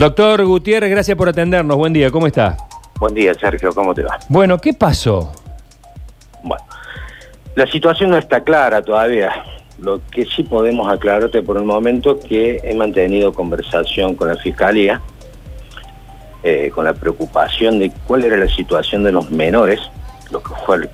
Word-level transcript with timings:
Doctor 0.00 0.42
Gutiérrez, 0.46 0.90
gracias 0.90 1.14
por 1.14 1.28
atendernos. 1.28 1.76
Buen 1.76 1.92
día, 1.92 2.10
¿cómo 2.10 2.26
está? 2.26 2.56
Buen 2.98 3.12
día, 3.12 3.34
Sergio, 3.34 3.70
¿cómo 3.74 3.92
te 3.92 4.02
va? 4.02 4.18
Bueno, 4.30 4.56
¿qué 4.56 4.72
pasó? 4.72 5.30
Bueno, 6.42 6.64
la 7.54 7.66
situación 7.66 8.08
no 8.08 8.16
está 8.16 8.42
clara 8.42 8.80
todavía. 8.80 9.30
Lo 9.78 10.00
que 10.10 10.24
sí 10.24 10.42
podemos 10.42 10.90
aclararte 10.90 11.42
por 11.42 11.58
el 11.58 11.64
momento 11.64 12.18
que 12.18 12.62
he 12.64 12.74
mantenido 12.74 13.34
conversación 13.34 14.14
con 14.14 14.28
la 14.28 14.36
Fiscalía, 14.36 15.02
eh, 16.44 16.70
con 16.74 16.86
la 16.86 16.94
preocupación 16.94 17.78
de 17.78 17.92
cuál 18.06 18.24
era 18.24 18.38
la 18.38 18.48
situación 18.48 19.04
de 19.04 19.12
los 19.12 19.30
menores, 19.30 19.80
los 20.30 20.42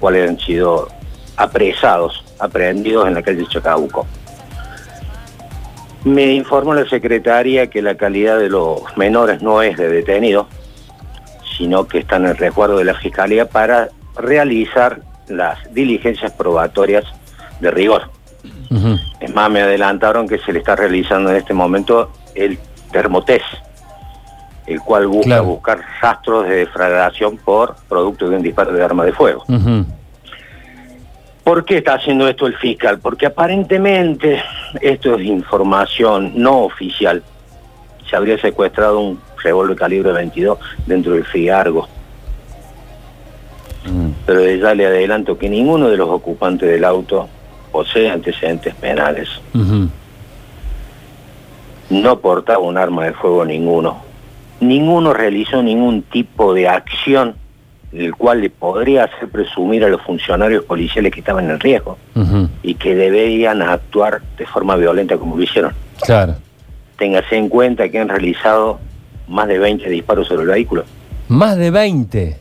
cuales 0.00 0.30
han 0.30 0.41
sido 0.41 0.88
apresados, 1.36 2.25
aprehendidos 2.41 3.07
en 3.07 3.14
la 3.14 3.23
calle 3.23 3.46
Chacabuco. 3.48 4.04
Me 6.07 6.34
informó 6.34 6.73
la 6.73 6.88
secretaria 6.88 7.66
que 7.68 7.82
la 7.82 7.96
calidad 7.96 8.38
de 8.38 8.48
los 8.48 8.80
menores 8.96 9.43
no 9.43 9.61
es 9.61 9.77
de 9.77 9.88
detenido, 9.88 10.46
sino 11.59 11.88
que 11.88 11.98
están 11.98 12.24
en 12.24 12.30
el 12.30 12.37
resguardo 12.37 12.78
de 12.78 12.84
la 12.84 12.95
Fiscalía 12.95 13.48
para 13.48 13.88
realizar 14.16 15.00
las 15.27 15.59
diligencias 15.74 16.30
probatorias 16.30 17.05
de 17.59 17.73
rigor. 17.73 18.09
Es 19.19 19.34
más, 19.34 19.50
me 19.50 19.62
adelantaron 19.62 20.28
que 20.28 20.38
se 20.38 20.52
le 20.52 20.61
está 20.61 20.77
realizando 20.77 21.30
en 21.30 21.38
este 21.38 21.52
momento 21.52 22.12
el 22.36 22.56
termotest, 22.92 23.45
el 24.69 24.80
cual 24.83 25.09
busca 25.09 25.41
buscar 25.41 25.80
rastros 26.00 26.48
de 26.48 26.55
defraudación 26.59 27.36
por 27.36 27.75
producto 27.88 28.28
de 28.28 28.36
un 28.36 28.42
disparo 28.42 28.73
de 28.73 28.84
arma 28.84 29.05
de 29.05 29.12
fuego. 29.12 29.45
¿Por 31.46 31.64
qué 31.64 31.77
está 31.77 31.95
haciendo 31.95 32.27
esto 32.27 32.48
el 32.48 32.56
fiscal? 32.56 32.98
Porque 32.98 33.27
aparentemente, 33.27 34.42
esto 34.80 35.14
es 35.14 35.24
información 35.24 36.32
no 36.34 36.62
oficial, 36.62 37.22
se 38.10 38.16
habría 38.16 38.36
secuestrado 38.36 38.98
un 38.98 39.20
revólver 39.45 39.77
calibre 39.77 40.10
22 40.10 40.59
dentro 40.86 41.12
del 41.12 41.24
Fiargo. 41.24 41.86
Mm. 43.84 44.08
Pero 44.27 44.56
ya 44.56 44.74
le 44.74 44.86
adelanto 44.86 45.39
que 45.39 45.48
ninguno 45.48 45.89
de 45.89 45.97
los 45.97 46.08
ocupantes 46.08 46.69
del 46.69 46.84
auto 46.84 47.28
posee 47.70 48.11
antecedentes 48.11 48.74
penales. 48.74 49.28
No 51.91 52.19
portaba 52.19 52.58
un 52.58 52.77
arma 52.77 53.05
de 53.05 53.12
fuego 53.12 53.44
ninguno. 53.44 54.02
Ninguno 54.58 55.14
realizó 55.14 55.62
ningún 55.62 56.02
tipo 56.02 56.52
de 56.55 56.67
acción 56.67 57.36
el 57.92 58.15
cual 58.15 58.41
le 58.41 58.51
podría 58.51 59.05
hacer 59.05 59.29
presumir 59.29 59.84
a 59.84 59.89
los 59.89 60.03
funcionarios 60.03 60.65
policiales 60.65 61.12
que 61.12 61.20
estaban 61.20 61.51
en 61.51 61.61
riesgo 61.61 61.98
y 62.62 62.75
que 62.75 62.95
debían 62.95 63.62
actuar 63.62 64.23
de 64.37 64.47
forma 64.47 64.77
violenta 64.77 65.17
como 65.17 65.37
lo 65.37 65.42
hicieron. 65.42 65.73
Claro. 66.03 66.34
Téngase 66.98 67.37
en 67.37 67.48
cuenta 67.48 67.89
que 67.89 67.98
han 67.98 68.09
realizado 68.09 68.81
más 69.29 69.48
de 69.48 69.59
20 69.59 69.89
disparos 69.89 70.29
sobre 70.29 70.42
el 70.42 70.48
vehículo. 70.48 70.84
¿Más 71.29 71.57
de 71.57 71.70
20? 71.70 72.39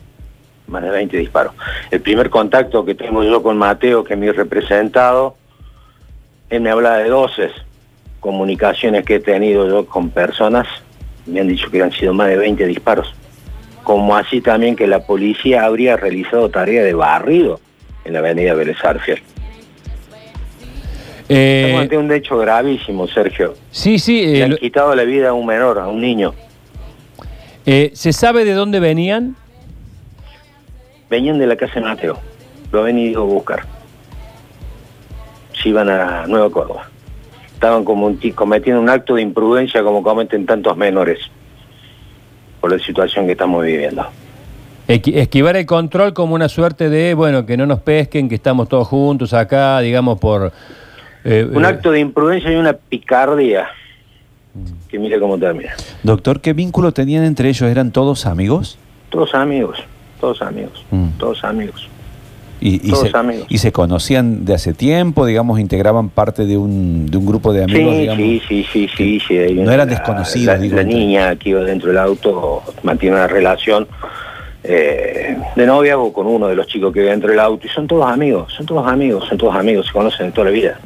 Más 0.68 0.82
de 0.82 0.90
20 0.90 1.16
disparos. 1.16 1.52
El 1.90 2.00
primer 2.00 2.30
contacto 2.30 2.84
que 2.84 2.94
tengo 2.94 3.22
yo 3.22 3.42
con 3.42 3.56
Mateo, 3.56 4.04
que 4.04 4.14
es 4.14 4.18
mi 4.18 4.30
representado, 4.30 5.36
él 6.50 6.60
me 6.60 6.70
habla 6.70 6.98
de 6.98 7.08
12 7.08 7.50
comunicaciones 8.20 9.04
que 9.04 9.16
he 9.16 9.20
tenido 9.20 9.68
yo 9.68 9.86
con 9.86 10.10
personas, 10.10 10.66
me 11.26 11.40
han 11.40 11.48
dicho 11.48 11.70
que 11.70 11.82
han 11.82 11.92
sido 11.92 12.12
más 12.12 12.28
de 12.28 12.36
20 12.36 12.66
disparos. 12.66 13.14
Como 13.86 14.16
así 14.16 14.40
también 14.40 14.74
que 14.74 14.88
la 14.88 15.06
policía 15.06 15.64
habría 15.64 15.96
realizado 15.96 16.50
tarea 16.50 16.82
de 16.82 16.92
barrido 16.92 17.60
en 18.04 18.14
la 18.14 18.18
avenida 18.18 18.52
Vélez 18.52 18.78
eh, 21.28 21.88
un 21.92 22.10
hecho 22.10 22.36
gravísimo, 22.36 23.06
Sergio. 23.06 23.54
Sí, 23.70 24.00
sí. 24.00 24.26
Le 24.26 24.42
han 24.42 24.56
quitado 24.56 24.92
la 24.96 25.04
vida 25.04 25.28
a 25.28 25.32
un 25.34 25.46
menor, 25.46 25.78
a 25.78 25.86
un 25.86 26.00
niño. 26.00 26.34
Eh, 27.64 27.92
¿Se 27.94 28.12
sabe 28.12 28.44
de 28.44 28.54
dónde 28.54 28.80
venían? 28.80 29.36
Venían 31.08 31.38
de 31.38 31.46
la 31.46 31.54
casa 31.54 31.74
de 31.74 31.82
Mateo. 31.82 32.18
Lo 32.72 32.80
han 32.80 32.86
venido 32.86 33.22
a 33.22 33.24
buscar. 33.24 33.66
Se 35.62 35.68
iban 35.68 35.88
a 35.88 36.26
Nueva 36.26 36.50
Córdoba. 36.50 36.90
Estaban 37.54 37.84
como 37.84 38.08
un, 38.08 38.16
cometiendo 38.34 38.80
un 38.80 38.90
acto 38.90 39.14
de 39.14 39.22
imprudencia 39.22 39.84
como 39.84 40.02
cometen 40.02 40.44
tantos 40.44 40.76
menores 40.76 41.20
por 42.66 42.76
la 42.76 42.84
situación 42.84 43.26
que 43.26 43.32
estamos 43.32 43.64
viviendo. 43.64 44.04
esquivar 44.88 45.54
el 45.54 45.66
control 45.66 46.12
como 46.12 46.34
una 46.34 46.48
suerte 46.48 46.88
de, 46.88 47.14
bueno, 47.14 47.46
que 47.46 47.56
no 47.56 47.64
nos 47.64 47.78
pesquen, 47.78 48.28
que 48.28 48.34
estamos 48.34 48.68
todos 48.68 48.88
juntos 48.88 49.32
acá, 49.34 49.78
digamos, 49.78 50.18
por... 50.18 50.52
Eh, 51.22 51.48
un 51.48 51.64
eh, 51.64 51.68
acto 51.68 51.92
de 51.92 52.00
imprudencia 52.00 52.50
y 52.50 52.56
una 52.56 52.72
picardía 52.72 53.68
que 54.88 54.98
mire 54.98 55.20
cómo 55.20 55.38
termina. 55.38 55.74
Doctor, 56.02 56.40
¿qué 56.40 56.54
vínculo 56.54 56.90
tenían 56.90 57.22
entre 57.22 57.50
ellos? 57.50 57.70
¿Eran 57.70 57.92
todos 57.92 58.26
amigos? 58.26 58.78
Todos 59.10 59.32
amigos, 59.36 59.78
todos 60.18 60.42
amigos, 60.42 60.84
mm. 60.90 61.10
todos 61.18 61.44
amigos. 61.44 61.88
Y, 62.60 62.90
todos 62.90 63.10
se, 63.10 63.16
amigos. 63.16 63.46
¿Y 63.48 63.58
se 63.58 63.70
conocían 63.70 64.44
de 64.44 64.54
hace 64.54 64.72
tiempo, 64.72 65.26
digamos, 65.26 65.60
integraban 65.60 66.08
parte 66.08 66.46
de 66.46 66.56
un, 66.56 67.10
de 67.10 67.16
un 67.18 67.26
grupo 67.26 67.52
de 67.52 67.64
amigos? 67.64 68.16
Sí, 68.16 68.42
sí, 68.48 68.66
sí, 68.72 68.88
sí, 68.96 69.20
sí, 69.28 69.48
sí, 69.48 69.54
No 69.54 69.70
eran 69.70 69.88
desconocidos. 69.88 70.46
La, 70.46 70.58
digo, 70.58 70.76
la 70.76 70.82
niña 70.82 71.36
que 71.36 71.50
iba 71.50 71.60
dentro 71.60 71.88
del 71.88 71.98
auto 71.98 72.62
mantiene 72.82 73.16
una 73.16 73.26
relación 73.26 73.86
eh, 74.64 75.36
de 75.54 75.66
novia 75.66 75.98
o 75.98 76.12
con 76.12 76.26
uno 76.26 76.48
de 76.48 76.56
los 76.56 76.66
chicos 76.66 76.92
que 76.92 77.00
iba 77.00 77.10
dentro 77.10 77.30
del 77.30 77.40
auto 77.40 77.66
y 77.66 77.70
son 77.70 77.86
todos 77.86 78.06
amigos, 78.06 78.52
son 78.56 78.66
todos 78.66 78.86
amigos, 78.86 79.26
son 79.28 79.38
todos 79.38 79.54
amigos, 79.54 79.86
se 79.86 79.92
conocen 79.92 80.26
de 80.26 80.32
toda 80.32 80.46
la 80.46 80.50
vida. 80.50 80.80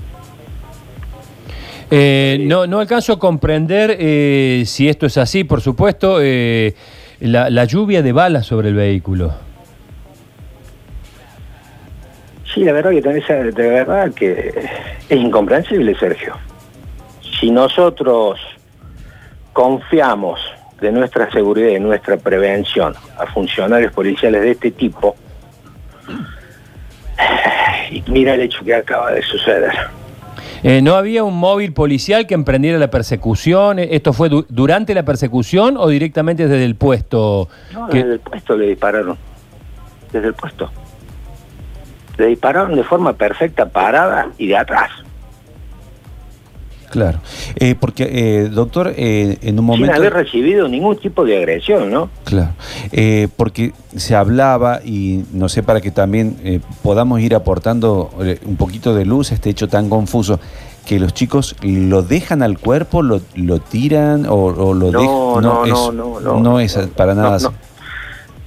Eh, 1.90 2.38
no, 2.42 2.66
no 2.68 2.78
alcanzo 2.78 3.14
a 3.14 3.18
comprender 3.18 3.96
eh, 3.98 4.62
si 4.64 4.88
esto 4.88 5.06
es 5.06 5.18
así, 5.18 5.42
por 5.42 5.60
supuesto, 5.60 6.18
eh, 6.22 6.74
la, 7.20 7.64
lluvia 7.64 8.02
de 8.02 8.12
balas 8.12 8.46
sobre 8.46 8.68
el 8.68 8.74
vehículo. 8.74 9.32
Sí, 12.54 12.64
la 12.64 12.72
verdad 12.72 12.90
que 12.90 13.00
de 13.02 13.68
verdad 13.68 14.12
que 14.12 14.68
es 15.08 15.18
incomprensible, 15.18 15.94
Sergio. 15.96 16.36
Si 17.40 17.50
nosotros 17.50 18.40
confiamos 19.52 20.40
de 20.80 20.90
nuestra 20.90 21.30
seguridad 21.30 21.68
y 21.68 21.78
nuestra 21.78 22.16
prevención 22.16 22.94
a 23.18 23.26
funcionarios 23.26 23.92
policiales 23.92 24.42
de 24.42 24.50
este 24.52 24.70
tipo, 24.70 25.14
y 27.90 28.02
mira 28.08 28.34
el 28.34 28.40
hecho 28.40 28.64
que 28.64 28.74
acaba 28.74 29.12
de 29.12 29.22
suceder. 29.22 29.72
Eh, 30.62 30.82
¿No 30.82 30.94
había 30.94 31.24
un 31.24 31.36
móvil 31.36 31.72
policial 31.72 32.26
que 32.26 32.34
emprendiera 32.34 32.78
la 32.78 32.90
persecución? 32.90 33.78
¿Esto 33.78 34.12
fue 34.12 34.28
durante 34.48 34.94
la 34.94 35.04
persecución 35.04 35.76
o 35.78 35.88
directamente 35.88 36.48
desde 36.48 36.64
el 36.64 36.74
puesto? 36.74 37.48
No, 37.72 37.88
desde 37.88 38.14
el 38.14 38.20
puesto 38.20 38.56
le 38.56 38.66
dispararon. 38.66 39.16
Desde 40.12 40.28
el 40.28 40.34
puesto. 40.34 40.70
Le 42.18 42.26
dispararon 42.26 42.74
de 42.76 42.84
forma 42.84 43.12
perfecta, 43.14 43.66
parada 43.66 44.28
y 44.38 44.48
de 44.48 44.56
atrás. 44.56 44.90
Claro, 46.90 47.20
eh, 47.54 47.76
porque, 47.78 48.08
eh, 48.10 48.48
doctor, 48.48 48.92
eh, 48.96 49.38
en 49.42 49.60
un 49.60 49.64
momento... 49.64 49.92
Sin 49.92 50.02
haber 50.02 50.12
recibido 50.12 50.66
ningún 50.66 50.96
tipo 50.96 51.24
de 51.24 51.38
agresión, 51.38 51.88
¿no? 51.88 52.10
Claro, 52.24 52.50
porque 53.36 53.72
se 53.94 54.16
hablaba, 54.16 54.80
y 54.84 55.24
no 55.32 55.48
sé, 55.48 55.62
para 55.62 55.80
que 55.80 55.92
también 55.92 56.62
podamos 56.82 57.20
ir 57.20 57.36
aportando 57.36 58.10
un 58.44 58.56
poquito 58.56 58.92
de 58.94 59.04
luz 59.04 59.30
a 59.30 59.34
este 59.34 59.50
hecho 59.50 59.68
tan 59.68 59.88
confuso, 59.88 60.40
que 60.84 60.98
los 60.98 61.14
chicos 61.14 61.54
lo 61.62 62.02
dejan 62.02 62.42
al 62.42 62.58
cuerpo, 62.58 63.02
lo, 63.02 63.20
lo 63.36 63.60
tiran 63.60 64.26
o, 64.28 64.74
lo 64.74 64.90
dejan... 64.90 65.06
No, 65.06 65.40
no, 65.40 65.66
no, 65.66 65.92
no, 65.92 66.20
no, 66.20 66.40
no, 66.40 66.60
es 66.60 66.76
para 66.96 67.14
nada 67.14 67.36
así. 67.36 67.46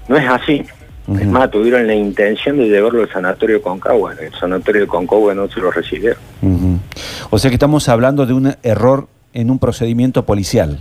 No 0.09 0.17
es 0.17 0.27
así. 0.27 0.65
Es 1.07 1.27
más, 1.27 1.51
tuvieron 1.51 1.85
la 1.85 1.95
intención 1.95 2.57
de 2.57 2.69
llevarlo 2.69 3.01
al 3.01 3.11
sanatorio 3.11 3.57
de 3.57 3.61
Concagua. 3.61 4.13
El 4.13 4.33
sanatorio 4.35 4.81
de 4.81 4.87
Concagua 4.87 5.33
no 5.33 5.49
se 5.49 5.59
lo 5.59 5.69
recibieron. 5.69 6.17
O 7.29 7.39
sea 7.39 7.49
que 7.49 7.55
estamos 7.55 7.89
hablando 7.89 8.25
de 8.25 8.33
un 8.33 8.55
error 8.63 9.07
en 9.33 9.49
un 9.51 9.59
procedimiento 9.59 10.25
policial. 10.25 10.79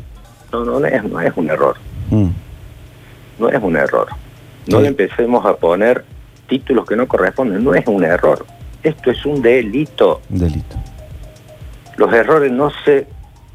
No, 0.52 0.64
no, 0.64 0.84
es, 0.86 1.04
no 1.04 1.20
es 1.20 1.32
un 1.34 1.50
error. 1.50 1.76
Mm. 2.10 2.28
No 3.38 3.48
es 3.48 3.62
un 3.62 3.76
error. 3.76 4.08
No 4.68 4.80
le 4.80 4.88
empecemos 4.88 5.44
a 5.44 5.56
poner 5.56 6.04
títulos 6.48 6.86
que 6.86 6.94
no 6.94 7.08
corresponden. 7.08 7.64
No 7.64 7.74
es 7.74 7.84
un 7.88 8.04
error. 8.04 8.44
Esto 8.82 9.10
es 9.10 9.26
un 9.26 9.42
delito. 9.42 10.20
Delito. 10.28 10.76
Los 11.96 12.12
errores 12.12 12.52
no 12.52 12.70
se 12.84 13.06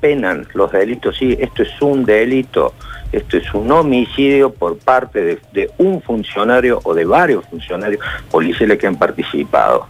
penan, 0.02 0.48
los 0.54 0.72
delitos 0.72 1.16
sí. 1.18 1.38
Esto 1.40 1.63
es 1.63 1.81
un 1.81 2.04
delito. 2.04 2.74
Esto 3.12 3.38
es 3.38 3.54
un 3.54 3.71
homicidio 3.71 4.51
por 4.51 4.77
parte 4.77 5.39
de, 5.54 5.71
un 5.77 6.01
funcionario 6.01 6.80
o 6.83 6.94
de 6.94 7.06
varios 7.06 7.45
funcionarios 7.45 8.01
policiales 8.30 8.77
que 8.77 8.88
han 8.88 8.98
participado. 8.98 9.88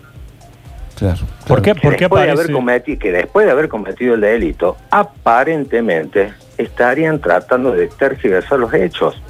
Claro. 0.96 1.20
¿Por 1.48 1.62
qué, 1.62 1.74
que, 1.74 1.90
después 1.90 2.26
de 2.26 2.32
haber 2.32 2.52
cometido, 2.52 3.00
que 3.00 3.12
después 3.12 3.46
de 3.46 3.52
haber 3.52 3.70
cometido 3.70 4.16
el 4.16 4.22
delito, 4.22 4.78
aparentemente 4.90 6.34
estarían 6.58 7.20
tratando 7.20 7.72
de 7.72 7.88
tergiversar 7.88 8.60
los 8.60 8.74
hechos 8.74 9.22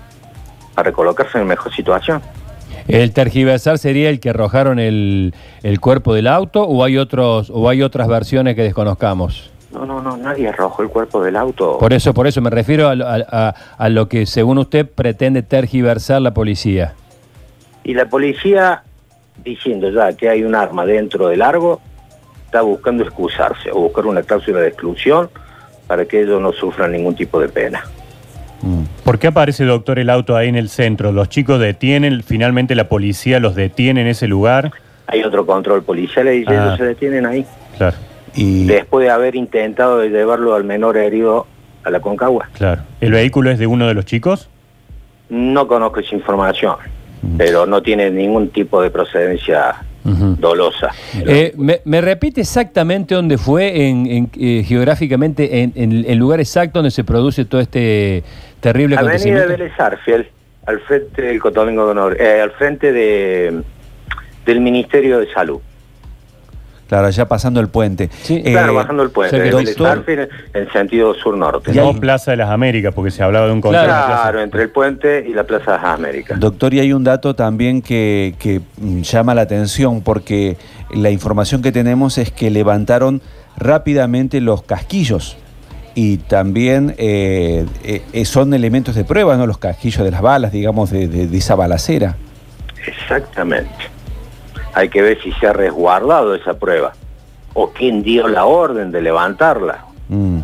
para 0.77 0.91
colocarse 0.91 1.39
en 1.39 1.47
mejor 1.47 1.73
situación. 1.73 2.21
¿El 2.87 3.11
tergiversar 3.11 3.79
sería 3.79 4.09
el 4.09 4.19
que 4.19 4.29
arrojaron 4.29 4.79
el, 4.79 5.33
el, 5.63 5.79
cuerpo 5.79 6.13
del 6.13 6.27
auto 6.27 6.63
o 6.63 6.83
hay 6.83 6.97
otros 6.97 7.49
o 7.53 7.67
hay 7.67 7.81
otras 7.81 8.07
versiones 8.07 8.55
que 8.55 8.61
desconozcamos? 8.61 9.51
No, 9.71 9.85
no, 9.85 10.01
no, 10.01 10.15
nadie 10.17 10.47
arrojó 10.47 10.81
el 10.81 10.89
cuerpo 10.89 11.21
del 11.23 11.35
auto. 11.35 11.77
Por 11.77 11.91
eso, 11.93 12.13
por 12.13 12.25
eso 12.27 12.41
me 12.41 12.49
refiero 12.49 12.87
a, 12.87 12.95
lo- 12.95 13.05
a- 13.07 13.17
a- 13.29 13.55
a 13.77 13.89
lo 13.89 14.07
que 14.07 14.25
según 14.25 14.57
usted 14.57 14.89
pretende 14.89 15.41
tergiversar 15.43 16.21
la 16.21 16.33
policía. 16.33 16.93
Y 17.83 17.93
la 17.93 18.05
policía, 18.05 18.83
diciendo 19.43 19.89
ya 19.91 20.13
que 20.13 20.29
hay 20.29 20.43
un 20.43 20.55
arma 20.55 20.85
dentro 20.85 21.27
del 21.27 21.39
largo, 21.39 21.81
está 22.45 22.61
buscando 22.61 23.03
excusarse 23.03 23.69
o 23.71 23.75
buscar 23.81 24.05
una 24.05 24.23
cláusula 24.23 24.59
de 24.61 24.69
exclusión 24.69 25.29
para 25.85 26.05
que 26.05 26.21
ellos 26.21 26.41
no 26.41 26.53
sufran 26.53 26.93
ningún 26.93 27.15
tipo 27.15 27.39
de 27.39 27.49
pena. 27.49 27.83
Mm. 28.61 28.83
¿Por 29.03 29.19
qué 29.19 29.27
aparece, 29.27 29.65
doctor, 29.65 29.99
el 29.99 30.09
auto 30.09 30.35
ahí 30.35 30.47
en 30.47 30.55
el 30.55 30.69
centro? 30.69 31.11
¿Los 31.11 31.29
chicos 31.29 31.59
detienen, 31.59 32.23
finalmente 32.23 32.73
la 32.73 32.89
policía 32.89 33.39
los 33.39 33.53
detiene 33.55 34.01
en 34.01 34.07
ese 34.07 34.27
lugar? 34.27 34.71
Hay 35.07 35.23
otro 35.23 35.45
control 35.45 35.83
policial 35.83 36.27
y 36.33 36.43
Ah. 36.47 36.51
ellos 36.53 36.77
se 36.77 36.83
detienen 36.85 37.25
ahí. 37.25 37.45
Claro, 37.77 37.95
Y 38.37 38.65
Después 38.65 39.05
de 39.05 39.11
haber 39.11 39.35
intentado 39.35 39.97
de 39.97 40.09
llevarlo 40.09 40.55
al 40.55 40.63
menor 40.63 40.95
herido 40.97 41.47
a 41.83 41.89
la 41.89 41.99
Concagua. 41.99 42.47
claro. 42.53 42.83
¿El 43.01 43.11
vehículo 43.11 43.49
es 43.51 43.59
de 43.59 43.67
uno 43.67 43.87
de 43.87 43.93
los 43.93 44.05
chicos? 44.05 44.49
No 45.29 45.67
conozco 45.67 45.99
esa 45.99 46.15
información, 46.15 46.75
pero 47.37 47.65
no 47.65 47.81
tiene 47.81 48.09
ningún 48.11 48.49
tipo 48.49 48.81
de 48.81 48.89
procedencia 48.89 49.75
dolosa. 50.39 50.91
Eh, 51.25 51.53
me, 51.57 51.81
me 51.83 51.99
repite 51.99 52.39
exactamente 52.41 53.13
dónde 53.13 53.37
fue, 53.37 53.87
en, 53.89 54.05
en, 54.05 54.29
eh, 54.39 54.63
geográficamente, 54.65 55.63
en, 55.63 55.73
en 55.75 56.05
el 56.07 56.17
lugar 56.17 56.39
exacto 56.39 56.79
donde 56.79 56.91
se 56.91 57.03
produce 57.03 57.43
todo 57.43 57.59
este 57.59 58.23
terrible 58.61 58.95
Avenida 58.95 59.15
acontecimiento? 59.15 59.49
Vélez 59.49 59.79
Arfiel, 59.79 60.29
al 60.65 60.79
frente 60.81 61.21
del 61.21 61.41
Cotolengo 61.41 61.85
de 61.85 61.91
Honor, 61.91 62.21
eh, 62.21 62.39
al 62.41 62.51
frente 62.51 62.93
de, 62.93 63.61
del 64.45 64.61
Ministerio 64.61 65.19
de 65.19 65.27
Salud. 65.33 65.59
Claro, 66.87 67.09
ya 67.09 67.27
pasando 67.27 67.59
el 67.59 67.67
puente. 67.67 68.09
Sí, 68.23 68.41
Eh, 68.43 68.51
claro, 68.51 68.73
bajando 68.73 69.03
el 69.03 69.09
puente 69.09 69.35
o 69.35 69.39
sea 69.43 69.51
doctor- 69.51 69.87
Arfiel 69.87 70.29
en 70.53 70.71
sentido 70.71 71.13
sur-norte. 71.13 71.71
Hay- 71.71 71.77
No 71.77 71.93
Plaza 71.99 72.31
de 72.31 72.37
las 72.37 72.49
Américas, 72.49 72.93
porque 72.93 73.11
se 73.11 73.23
hablaba 73.23 73.47
de 73.47 73.53
un 73.53 73.61
control. 73.61 73.83
Claro. 73.85 74.41
entre 74.41 74.63
el 74.63 74.69
puente 74.69 75.25
y 75.27 75.33
la 75.33 75.43
Plaza 75.43 75.71
de 75.73 75.77
las 75.77 75.85
Américas. 75.85 76.39
Doctor, 76.39 76.73
y 76.73 76.79
hay 76.79 76.93
un 76.93 77.03
dato 77.03 77.35
también 77.35 77.81
que, 77.81 78.35
que, 78.39 78.61
mm, 78.81 79.01
llama 79.01 79.35
la 79.35 79.41
atención 79.41 80.01
porque 80.01 80.57
la 80.93 81.09
información 81.09 81.61
que 81.61 81.71
tenemos 81.71 82.17
es 82.17 82.31
que 82.31 82.49
levantaron 82.49 83.21
rápidamente 83.57 84.39
los 84.41 84.61
casquillos 84.63 85.37
y 85.95 86.17
también 86.17 86.93
eh, 86.99 87.65
eh, 87.83 88.25
son 88.25 88.53
elementos 88.53 88.93
de 88.95 89.03
prueba, 89.03 89.35
¿no? 89.35 89.47
Los 89.47 89.57
casquillos 89.57 90.03
de 90.05 90.11
las 90.11 90.21
balas, 90.21 90.51
digamos, 90.51 90.91
de, 90.91 91.07
de- 91.07 91.27
de 91.27 91.37
esa 91.37 91.55
balacera. 91.55 92.15
Exactamente. 92.85 93.69
Hay 94.77 94.89
que 94.89 95.01
ver 95.01 95.17
si 95.23 95.31
se 95.33 95.47
ha 95.47 95.53
resguardado 95.53 96.35
esa 96.35 96.53
prueba. 96.53 96.93
O 97.55 97.71
quién 97.71 98.03
dio 98.03 98.27
la 98.27 98.45
orden 98.45 98.91
de 98.91 99.01
levantarla. 99.01 99.85
Mm, 100.07 100.39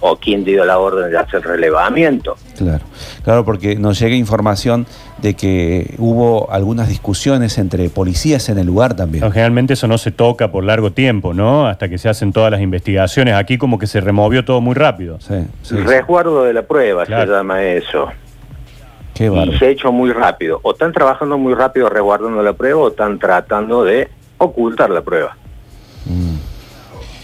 O 0.00 0.16
quién 0.16 0.44
dio 0.44 0.62
la 0.66 0.78
orden 0.78 1.10
de 1.10 1.16
hacer 1.16 1.40
relevamiento. 1.40 2.36
claro, 2.58 2.84
claro, 3.24 3.44
porque 3.46 3.76
nos 3.76 3.98
llega 3.98 4.14
información 4.14 4.86
de 5.22 5.32
que 5.34 5.94
hubo 5.96 6.52
algunas 6.52 6.86
discusiones 6.88 7.56
entre 7.56 7.88
policías 7.88 8.50
en 8.50 8.58
el 8.58 8.66
lugar 8.66 8.94
también. 8.94 9.24
No, 9.24 9.30
generalmente 9.30 9.72
eso 9.72 9.88
no 9.88 9.96
se 9.96 10.10
toca 10.10 10.52
por 10.52 10.64
largo 10.64 10.92
tiempo, 10.92 11.32
¿no? 11.32 11.66
Hasta 11.66 11.88
que 11.88 11.96
se 11.96 12.10
hacen 12.10 12.30
todas 12.34 12.50
las 12.50 12.60
investigaciones. 12.60 13.34
Aquí 13.34 13.56
como 13.56 13.78
que 13.78 13.86
se 13.86 14.02
removió 14.02 14.44
todo 14.44 14.60
muy 14.60 14.74
rápido. 14.74 15.18
Sí, 15.20 15.34
sí, 15.62 15.76
sí. 15.76 15.82
Resguardo 15.82 16.44
de 16.44 16.52
la 16.52 16.62
prueba 16.62 17.06
Claro. 17.06 17.32
se 17.32 17.38
llama 17.38 17.62
eso. 17.64 18.08
Qué 19.16 19.32
Y 19.32 19.58
se 19.58 19.66
ha 19.66 19.68
hecho 19.70 19.92
muy 19.92 20.12
rápido. 20.12 20.60
O 20.62 20.72
están 20.72 20.92
trabajando 20.92 21.38
muy 21.38 21.54
rápido 21.54 21.88
resguardando 21.88 22.42
la 22.42 22.52
prueba 22.52 22.80
o 22.82 22.88
están 22.88 23.18
tratando 23.18 23.82
de 23.82 24.08
ocultar 24.38 24.90
la 24.90 25.00
prueba. 25.00 25.36
Mm. 26.04 26.36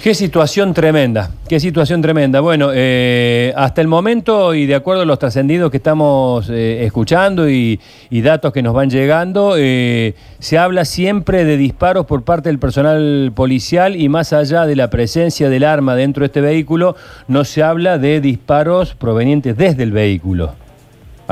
Qué 0.03 0.15
situación 0.15 0.75
tremenda, 0.75 1.31
qué 1.49 1.61
situación 1.61 2.03
tremenda. 2.03 2.41
Bueno, 2.41 2.71
eh, 2.75 3.53
hasta 3.55 3.81
el 3.81 3.87
momento 3.87 4.53
y 4.53 4.67
de 4.67 4.75
acuerdo 4.75 5.03
a 5.03 5.05
los 5.05 5.21
trascendidos 5.21 5.71
que 5.71 5.77
estamos 5.77 6.51
eh, 6.51 6.85
escuchando 6.85 7.49
y, 7.49 7.79
y 8.11 8.21
datos 8.21 8.53
que 8.53 8.63
nos 8.63 8.75
van 8.75 8.91
llegando, 8.91 9.55
eh, 9.57 10.17
se 10.41 10.59
habla 10.59 10.87
siempre 10.87 11.45
de 11.45 11.57
disparos 11.57 12.07
por 12.07 12.25
parte 12.25 12.49
del 12.49 12.59
personal 12.59 13.31
policial 13.33 13.95
y 13.95 14.09
más 14.09 14.33
allá 14.33 14.67
de 14.67 14.75
la 14.75 14.91
presencia 14.91 15.49
del 15.49 15.63
arma 15.63 15.95
dentro 15.95 16.23
de 16.23 16.27
este 16.27 16.41
vehículo, 16.41 16.97
no 17.29 17.45
se 17.45 17.63
habla 17.63 17.99
de 17.99 18.21
disparos 18.21 18.97
provenientes 18.97 19.57
desde 19.57 19.85
el 19.85 19.93
vehículo, 19.93 20.55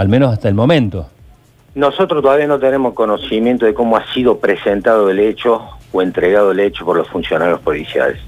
al 0.00 0.08
menos 0.08 0.32
hasta 0.32 0.48
el 0.48 0.54
momento. 0.54 1.08
Nosotros 1.74 2.22
todavía 2.22 2.46
no 2.46 2.58
tenemos 2.58 2.94
conocimiento 2.94 3.64
de 3.66 3.74
cómo 3.74 3.96
ha 3.96 4.12
sido 4.12 4.38
presentado 4.38 5.08
el 5.10 5.20
hecho 5.20 5.62
o 5.92 6.02
entregado 6.02 6.50
el 6.52 6.60
hecho 6.60 6.84
por 6.84 6.96
los 6.96 7.08
funcionarios 7.08 7.60
policiales. 7.60 8.18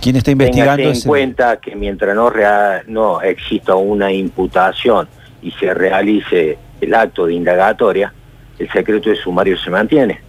¿Quién 0.00 0.16
está 0.16 0.30
Téngase 0.30 0.32
investigando 0.50 0.82
en 0.84 0.90
ese- 0.90 1.08
cuenta 1.08 1.56
que 1.58 1.74
mientras 1.76 2.14
no, 2.14 2.30
rea- 2.30 2.82
no 2.86 3.20
exista 3.20 3.74
una 3.74 4.12
imputación 4.12 5.08
y 5.42 5.50
se 5.52 5.74
realice 5.74 6.56
el 6.80 6.94
acto 6.94 7.26
de 7.26 7.34
indagatoria, 7.34 8.12
el 8.58 8.70
secreto 8.70 9.10
de 9.10 9.16
sumario 9.16 9.58
se 9.58 9.70
mantiene. 9.70 10.20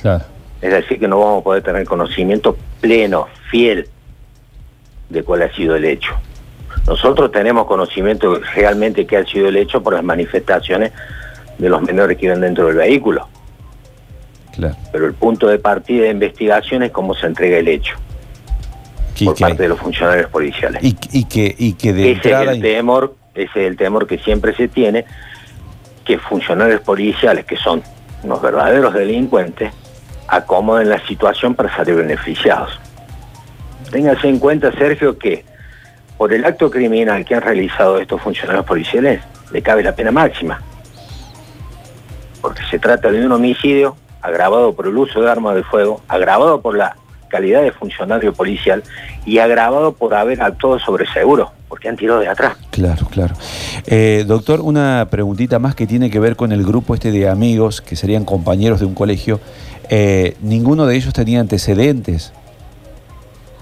Claro. 0.00 0.24
Es 0.62 0.70
decir, 0.72 0.98
que 0.98 1.08
no 1.08 1.18
vamos 1.20 1.40
a 1.40 1.44
poder 1.44 1.62
tener 1.62 1.84
conocimiento 1.86 2.56
pleno, 2.80 3.28
fiel, 3.50 3.86
de 5.10 5.22
cuál 5.22 5.42
ha 5.42 5.52
sido 5.54 5.76
el 5.76 5.84
hecho. 5.84 6.12
Nosotros 6.86 7.30
tenemos 7.30 7.66
conocimiento 7.66 8.40
realmente 8.54 9.06
que 9.06 9.16
ha 9.16 9.24
sido 9.24 9.48
el 9.48 9.56
hecho 9.56 9.82
por 9.82 9.94
las 9.94 10.02
manifestaciones 10.02 10.92
de 11.58 11.68
los 11.68 11.82
menores 11.82 12.16
que 12.18 12.26
iban 12.26 12.40
dentro 12.40 12.66
del 12.66 12.76
vehículo. 12.76 13.28
Claro. 14.52 14.76
Pero 14.90 15.06
el 15.06 15.14
punto 15.14 15.46
de 15.46 15.58
partida 15.58 16.04
de 16.04 16.10
investigación 16.10 16.82
es 16.82 16.90
cómo 16.90 17.14
se 17.14 17.26
entrega 17.26 17.58
el 17.58 17.68
hecho 17.68 17.94
por 19.24 19.34
que- 19.34 19.42
parte 19.42 19.62
de 19.62 19.68
los 19.68 19.78
funcionarios 19.78 20.28
policiales. 20.30 20.82
y, 20.82 20.96
y 21.12 21.24
que, 21.24 21.54
y 21.58 21.74
que 21.74 21.92
de 21.92 22.12
ese 22.12 22.32
es 22.32 22.48
el 22.48 22.60
temor, 22.62 23.14
ese 23.34 23.60
es 23.60 23.70
el 23.70 23.76
temor 23.76 24.06
que 24.06 24.18
siempre 24.18 24.54
se 24.56 24.68
tiene, 24.68 25.04
que 26.04 26.18
funcionarios 26.18 26.80
policiales, 26.80 27.44
que 27.44 27.56
son 27.56 27.82
unos 28.22 28.42
verdaderos 28.42 28.92
delincuentes, 28.94 29.72
acomoden 30.26 30.88
la 30.88 31.04
situación 31.06 31.54
para 31.54 31.74
salir 31.76 31.94
beneficiados. 31.94 32.80
Téngase 33.90 34.28
en 34.28 34.38
cuenta, 34.38 34.72
Sergio, 34.72 35.18
que 35.18 35.44
por 36.20 36.34
el 36.34 36.44
acto 36.44 36.70
criminal 36.70 37.24
que 37.24 37.34
han 37.34 37.40
realizado 37.40 37.98
estos 37.98 38.20
funcionarios 38.20 38.66
policiales, 38.66 39.22
le 39.52 39.62
cabe 39.62 39.82
la 39.82 39.94
pena 39.96 40.10
máxima. 40.10 40.60
Porque 42.42 42.60
se 42.70 42.78
trata 42.78 43.10
de 43.10 43.24
un 43.24 43.32
homicidio 43.32 43.96
agravado 44.20 44.74
por 44.74 44.86
el 44.86 44.98
uso 44.98 45.22
de 45.22 45.30
armas 45.30 45.54
de 45.54 45.62
fuego, 45.62 46.02
agravado 46.08 46.60
por 46.60 46.76
la 46.76 46.94
calidad 47.28 47.62
de 47.62 47.72
funcionario 47.72 48.34
policial 48.34 48.82
y 49.24 49.38
agravado 49.38 49.92
por 49.92 50.12
haber 50.12 50.42
actuado 50.42 50.78
sobre 50.78 51.06
seguro, 51.06 51.52
porque 51.70 51.88
han 51.88 51.96
tirado 51.96 52.20
de 52.20 52.28
atrás. 52.28 52.54
Claro, 52.70 53.06
claro. 53.06 53.34
Eh, 53.86 54.24
doctor, 54.26 54.60
una 54.60 55.08
preguntita 55.10 55.58
más 55.58 55.74
que 55.74 55.86
tiene 55.86 56.10
que 56.10 56.20
ver 56.20 56.36
con 56.36 56.52
el 56.52 56.66
grupo 56.66 56.92
este 56.92 57.12
de 57.12 57.30
amigos 57.30 57.80
que 57.80 57.96
serían 57.96 58.26
compañeros 58.26 58.80
de 58.80 58.84
un 58.84 58.94
colegio. 58.94 59.40
Eh, 59.88 60.36
ninguno 60.42 60.84
de 60.84 60.96
ellos 60.96 61.14
tenía 61.14 61.40
antecedentes. 61.40 62.34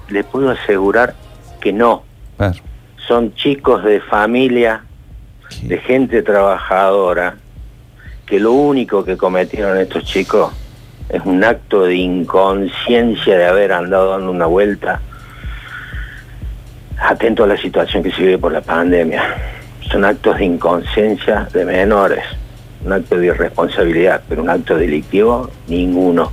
Le 0.08 0.24
puedo 0.24 0.50
asegurar 0.50 1.14
que 1.60 1.72
no. 1.72 2.07
Claro. 2.38 2.56
Son 3.06 3.34
chicos 3.34 3.84
de 3.84 4.00
familia, 4.00 4.82
de 5.62 5.78
gente 5.78 6.22
trabajadora, 6.22 7.36
que 8.24 8.40
lo 8.40 8.52
único 8.52 9.04
que 9.04 9.16
cometieron 9.16 9.76
estos 9.78 10.04
chicos 10.04 10.52
es 11.08 11.22
un 11.24 11.42
acto 11.42 11.84
de 11.84 11.96
inconsciencia 11.96 13.36
de 13.36 13.46
haber 13.46 13.72
andado 13.72 14.10
dando 14.10 14.30
una 14.30 14.46
vuelta 14.46 15.00
atento 17.00 17.44
a 17.44 17.46
la 17.46 17.56
situación 17.56 18.02
que 18.02 18.10
se 18.10 18.22
vive 18.22 18.38
por 18.38 18.52
la 18.52 18.60
pandemia. 18.60 19.22
Son 19.90 20.04
actos 20.04 20.38
de 20.38 20.44
inconsciencia 20.44 21.48
de 21.52 21.64
menores, 21.64 22.24
un 22.84 22.92
acto 22.92 23.16
de 23.16 23.26
irresponsabilidad, 23.26 24.22
pero 24.28 24.42
un 24.42 24.50
acto 24.50 24.76
delictivo, 24.76 25.50
ninguno. 25.66 26.30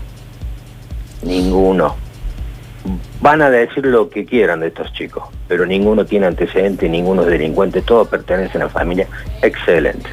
Ninguno. 1.24 2.05
Van 3.22 3.42
a 3.42 3.50
decir 3.50 3.86
lo 3.86 4.10
que 4.10 4.26
quieran 4.26 4.60
de 4.60 4.68
estos 4.68 4.94
chicos, 4.94 5.24
pero 5.48 5.66
ninguno 5.66 6.06
tiene 6.06 6.28
antecedentes, 6.28 6.90
ninguno 6.90 7.24
es 7.24 7.30
delincuente, 7.30 7.82
todos 7.82 8.08
pertenecen 8.08 8.62
a 8.62 8.70
familias 8.70 9.10
excelentes. 9.42 10.12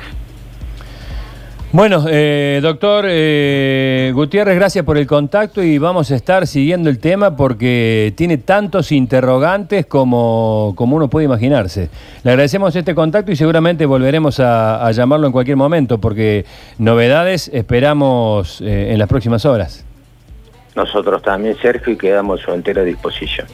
Bueno, 1.75 2.05
eh, 2.07 2.61
doctor 2.63 3.07
eh, 3.09 4.13
Gutiérrez, 4.15 4.57
gracias 4.57 4.85
por 4.85 4.99
el 4.99 5.07
contacto 5.07 5.63
y 5.63 5.79
vamos 5.79 6.11
a 6.11 6.17
estar 6.17 6.47
siguiendo 6.47 6.91
el 6.91 6.99
tema 6.99 7.35
porque 7.35 8.13
tiene 8.15 8.37
tantos 8.37 8.93
interrogantes 8.93 9.87
como, 9.87 10.75
como 10.77 10.97
uno 10.97 11.09
puede 11.09 11.25
imaginarse. 11.25 11.89
Le 12.25 12.31
agradecemos 12.31 12.77
este 12.77 12.95
contacto 12.95 13.33
y 13.33 13.37
seguramente 13.37 13.87
volveremos 13.87 14.39
a, 14.39 14.91
llamarlo 14.93 15.27
en 15.27 15.33
cualquier 15.33 15.57
momento 15.57 15.97
porque 15.97 16.45
novedades 16.77 17.51
esperamos 17.55 18.61
eh, 18.61 18.93
en 18.93 18.99
las 18.99 19.09
próximas 19.09 19.47
horas. 19.47 19.87
Nosotros 20.75 21.23
también, 21.23 21.57
Sergio, 21.59 21.93
y 21.93 21.97
quedamos 21.97 22.41
a 22.41 22.45
su 22.45 22.53
entera 22.53 22.83
disposición. 22.83 23.47